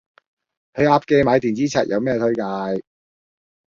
[0.73, 2.41] 去鴨記買電子尺有咩推介